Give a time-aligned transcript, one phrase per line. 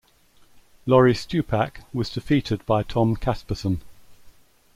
[0.87, 3.81] Laurie Stupak was defeated by Tom Casperson.